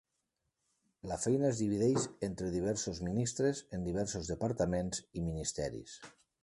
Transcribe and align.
La 1.11 1.17
feina 1.25 1.45
es 1.49 1.61
divideix 1.63 2.07
entre 2.29 2.49
diversos 2.57 3.03
ministres 3.11 3.63
en 3.79 3.87
diversos 3.91 4.35
departaments 4.35 5.07
i 5.23 5.29
ministeris. 5.31 5.99